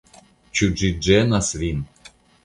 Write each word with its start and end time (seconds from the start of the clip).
Ĉu 0.59 0.69
ĝi 0.79 0.89
ĝenas 1.07 1.51
vin? 1.65 1.83